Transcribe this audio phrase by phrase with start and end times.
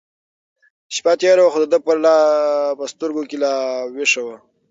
[0.95, 1.79] شپه تېره وه خو د ده
[2.77, 3.53] په سترګو کې لا
[3.95, 4.35] وېښه وه.